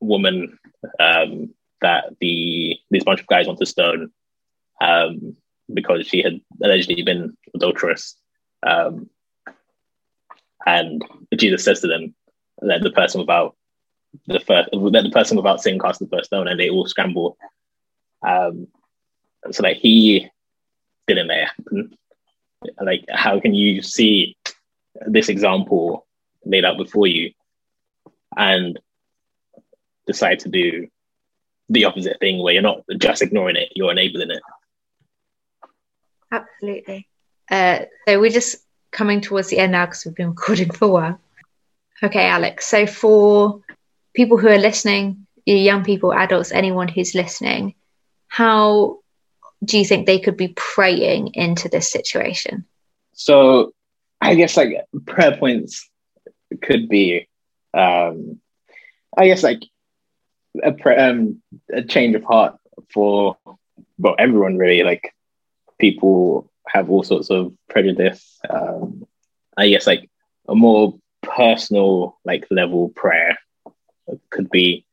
[0.00, 0.58] woman
[0.98, 4.10] um, that the this bunch of guys want to stone
[4.80, 5.36] um,
[5.72, 8.16] because she had allegedly been adulterous.
[8.62, 9.08] Um,
[10.66, 11.02] and
[11.36, 12.14] Jesus says to them,
[12.60, 13.56] "Let the person without
[14.26, 17.36] the first, let the person without sin cast the first stone," and they all scramble.
[18.22, 18.68] Um,
[19.50, 20.30] so like he
[21.06, 21.96] didn't it happen.
[22.80, 24.36] Like, how can you see
[25.06, 26.06] this example
[26.44, 27.32] laid out before you
[28.36, 28.78] and
[30.06, 30.88] decide to do
[31.68, 34.42] the opposite thing where you're not just ignoring it, you're enabling it.
[36.30, 37.08] Absolutely.
[37.50, 38.56] Uh, so we're just
[38.90, 41.20] coming towards the end now because we've been recording for a while.
[42.02, 42.66] Okay, Alex.
[42.66, 43.60] So for
[44.14, 47.74] people who are listening, young people, adults, anyone who's listening,
[48.28, 48.98] how
[49.64, 52.64] do you think they could be praying into this situation?
[53.12, 53.72] So
[54.20, 55.88] I guess like prayer points
[56.62, 57.28] could be,
[57.74, 58.40] um,
[59.16, 59.62] I guess, like
[60.62, 61.42] a, pre- um,
[61.72, 62.56] a change of heart
[62.92, 63.36] for
[63.98, 64.82] well everyone really.
[64.82, 65.14] Like
[65.78, 68.40] people have all sorts of prejudice.
[68.48, 69.06] Um,
[69.56, 70.10] I guess like
[70.48, 73.38] a more personal like level prayer
[74.30, 74.84] could be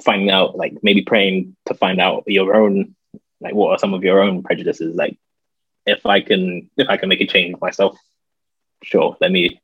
[0.00, 2.94] finding out like maybe praying to find out your own
[3.40, 4.94] like what are some of your own prejudices?
[4.94, 5.18] Like
[5.88, 7.96] if i can if i can make a change myself
[8.82, 9.60] sure let me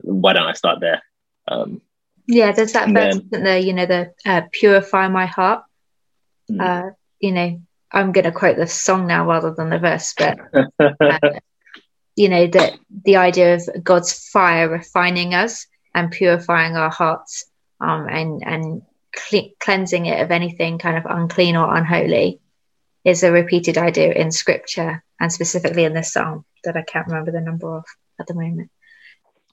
[0.00, 1.02] why don't i start there?
[1.46, 1.82] Um
[2.26, 3.58] yeah there's that verse then, there?
[3.58, 5.64] You know the uh, purify my heart.
[6.50, 6.60] Mm.
[6.60, 7.60] uh you know
[7.92, 10.38] i'm gonna quote the song now rather than the verse but
[10.80, 11.18] uh,
[12.16, 17.44] you know that the idea of god's fire refining us and purifying our hearts
[17.82, 22.40] um and and cle- cleansing it of anything kind of unclean or unholy
[23.04, 27.30] is a repeated idea in scripture and specifically in this psalm that I can't remember
[27.30, 27.84] the number of
[28.20, 28.70] at the moment.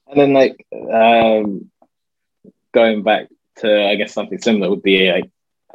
[0.08, 1.70] And then, like, um,
[2.72, 5.30] going back to, I guess, something similar would be like,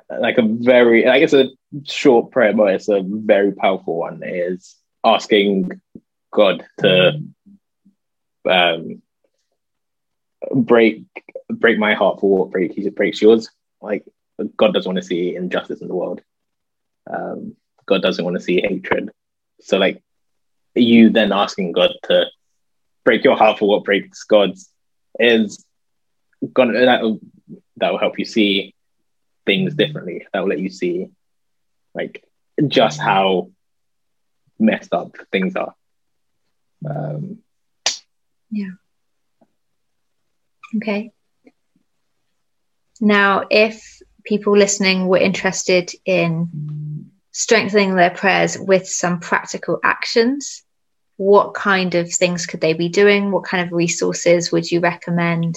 [0.09, 1.49] like a very, I guess, a
[1.83, 4.21] short prayer, but it's a very powerful one.
[4.23, 5.81] Is asking
[6.31, 7.23] God to
[8.49, 9.01] um,
[10.53, 11.03] break
[11.49, 13.49] break my heart for what break, breaks yours.
[13.81, 14.05] Like
[14.57, 16.21] God doesn't want to see injustice in the world.
[17.09, 17.55] Um,
[17.91, 19.11] God doesn't want to see hatred.
[19.59, 20.01] So like
[20.75, 22.25] you then asking God to
[23.03, 24.69] break your heart for what breaks God's
[25.19, 25.65] is
[26.53, 27.19] gonna that
[27.77, 28.73] that will help you see
[29.45, 30.25] things differently.
[30.31, 31.09] That will let you see
[31.93, 32.23] like
[32.65, 33.51] just how
[34.57, 35.75] messed up things are.
[36.89, 37.39] Um,
[38.51, 38.71] yeah.
[40.77, 41.11] Okay.
[43.01, 50.63] Now, if people listening were interested in strengthening their prayers with some practical actions,
[51.17, 53.31] what kind of things could they be doing?
[53.31, 55.55] What kind of resources would you recommend?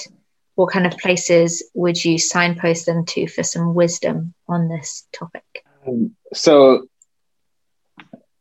[0.55, 5.65] What kind of places would you signpost them to for some wisdom on this topic?
[5.87, 6.87] Um, so,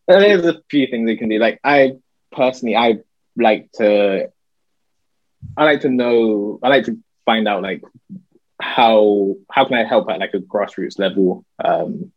[0.08, 1.40] there's a few things you can do.
[1.40, 1.94] Like, I
[2.32, 3.00] personally, I
[3.36, 4.32] like to,
[5.58, 7.82] I like to know, I like to find out like
[8.62, 11.46] how how can I help at like a grassroots level?
[11.64, 12.13] Um,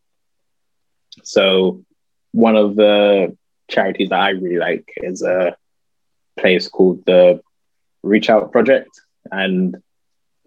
[1.26, 1.84] so
[2.30, 3.36] one of the
[3.68, 5.56] charities that I really like is a
[6.38, 7.42] place called the
[8.04, 8.90] Reach Out Project,
[9.32, 9.76] and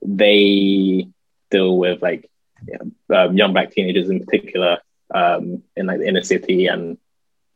[0.02, 1.10] they
[1.52, 2.30] deal with like
[3.14, 4.78] um, young black teenagers in particular
[5.14, 6.98] um, in like the inner city, and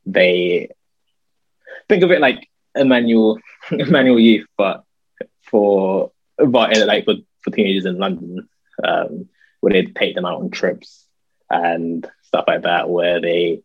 [0.05, 0.69] they
[1.87, 3.39] think of it like Emmanuel
[3.71, 4.83] Emmanuel Youth, but
[5.43, 8.49] for but like for for teenagers in London,
[8.83, 9.29] um,
[9.61, 11.07] where they take them out on trips.
[11.49, 13.61] And stuff like that, where they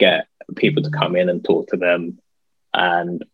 [0.00, 0.26] get
[0.56, 2.18] people to come in and talk to them,
[2.72, 3.24] and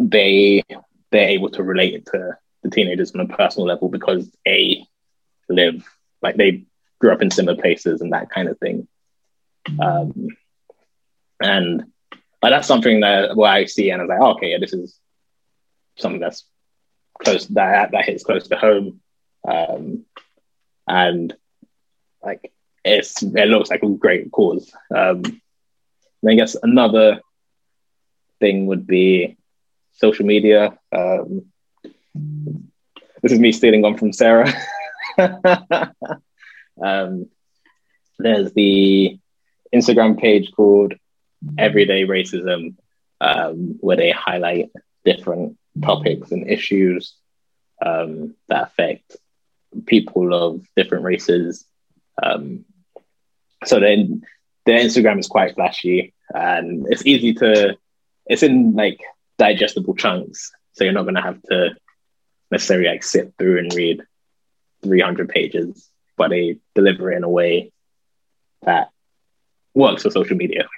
[0.00, 0.64] they
[1.12, 4.84] they're able to relate to the teenagers on a personal level because a
[5.48, 5.84] live
[6.20, 6.64] like they
[6.98, 8.88] grew up in similar places and that kind of thing.
[9.80, 10.28] Um,
[11.40, 11.84] and
[12.42, 14.72] like, that's something that where I see and I was like, oh, okay, yeah, this
[14.72, 14.98] is
[15.96, 16.44] something that's
[17.22, 19.00] close that that hits close to home,
[19.46, 20.04] um,
[20.88, 21.36] and
[22.20, 22.52] like
[22.84, 24.72] it's it looks like a great cause.
[24.94, 25.22] Um,
[26.26, 27.20] I guess another
[28.40, 29.36] thing would be
[29.92, 30.78] social media.
[30.92, 31.46] Um,
[33.22, 34.52] this is me stealing one from Sarah.
[36.82, 37.26] um,
[38.18, 39.18] there's the
[39.74, 40.94] Instagram page called
[41.58, 42.76] Everyday Racism,
[43.20, 44.70] um, where they highlight
[45.04, 47.14] different topics and issues
[47.84, 49.16] um, that affect
[49.86, 51.64] people of different races.
[52.22, 52.64] Um,
[53.64, 54.22] so then
[54.66, 57.76] their Instagram is quite flashy and it's easy to,
[58.26, 59.00] it's in like
[59.38, 60.52] digestible chunks.
[60.72, 61.70] So you're not going to have to
[62.50, 64.02] necessarily like sit through and read
[64.82, 67.72] 300 pages, but they deliver it in a way
[68.62, 68.90] that
[69.74, 70.68] works for social media.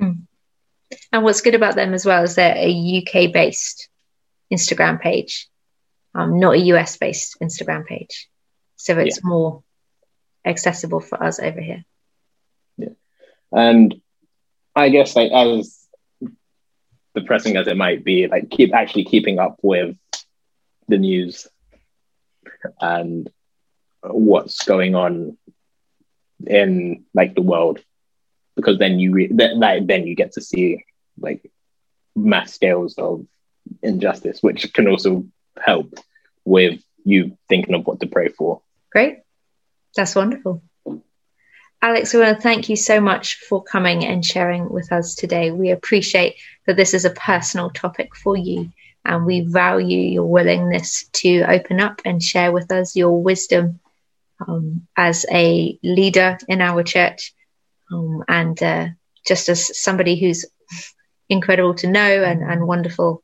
[0.00, 0.26] Mm.
[1.12, 3.88] And what's good about them as well is they're a UK based
[4.52, 5.48] Instagram page,
[6.14, 8.28] um, not a US based Instagram page.
[8.76, 9.28] So it's yeah.
[9.28, 9.62] more
[10.44, 11.84] accessible for us over here.
[13.56, 13.94] And
[14.76, 15.88] I guess like as
[17.14, 19.96] depressing as it might be, like keep actually keeping up with
[20.88, 21.48] the news
[22.80, 23.28] and
[24.02, 25.38] what's going on
[26.46, 27.80] in like the world
[28.56, 30.84] because then you re- then, like, then you get to see
[31.18, 31.50] like
[32.14, 33.26] mass scales of
[33.82, 35.24] injustice, which can also
[35.58, 35.94] help
[36.44, 38.62] with you thinking of what to pray for.
[38.90, 39.18] Great.
[39.94, 40.62] That's wonderful.
[41.82, 45.50] Alex, I want to thank you so much for coming and sharing with us today.
[45.50, 48.72] We appreciate that this is a personal topic for you
[49.04, 53.78] and we value your willingness to open up and share with us your wisdom
[54.46, 57.32] um, as a leader in our church
[57.92, 58.88] um, and uh,
[59.26, 60.46] just as somebody who's
[61.28, 63.22] incredible to know and, and wonderful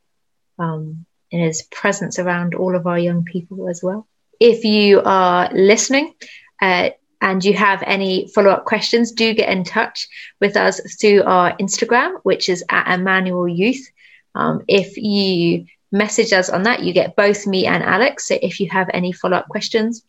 [0.58, 4.06] um, in his presence around all of our young people as well.
[4.38, 6.14] If you are listening
[6.60, 6.90] uh,
[7.22, 10.08] and you have any follow up questions, do get in touch
[10.40, 13.88] with us through our Instagram, which is at Emmanuel Youth.
[14.34, 18.26] Um, if you message us on that, you get both me and Alex.
[18.26, 20.02] So if you have any follow up questions,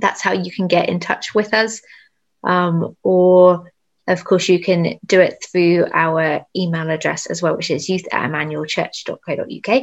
[0.00, 1.80] that's how you can get in touch with us.
[2.42, 3.72] Um, or,
[4.06, 8.04] of course, you can do it through our email address as well, which is youth
[8.12, 9.82] at emmanuelchurch.co.uk.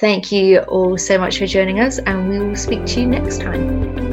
[0.00, 3.40] Thank you all so much for joining us, and we will speak to you next
[3.40, 4.11] time.